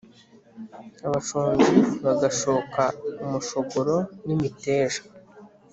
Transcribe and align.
abashonji 1.05 1.73
bagashoka 2.05 2.83
umushogoro 3.23 3.95
n’imiteja 4.25 5.01